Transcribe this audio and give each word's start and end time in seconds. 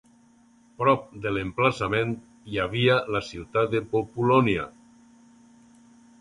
Prop 0.81 1.01
de 1.25 1.33
l'emplaçament 1.35 2.15
hi 2.53 2.57
havia 2.63 2.97
la 3.17 3.21
ciutat 3.27 3.71
de 3.75 3.83
Populònia. 3.93 4.67